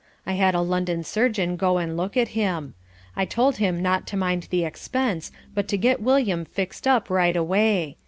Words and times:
I 0.25 0.33
had 0.33 0.55
a 0.55 0.61
London 0.61 1.03
surgeon 1.03 1.57
go 1.57 1.77
and 1.77 1.95
look 1.95 2.17
at 2.17 2.29
him. 2.29 2.73
I 3.15 3.23
told 3.25 3.57
him 3.57 3.83
not 3.83 4.07
to 4.07 4.17
mind 4.17 4.47
the 4.49 4.65
expense 4.65 5.31
but 5.53 5.67
to 5.67 5.77
get 5.77 6.01
William 6.01 6.43
fixed 6.43 6.87
up 6.87 7.11
right 7.11 7.35
away. 7.35 7.97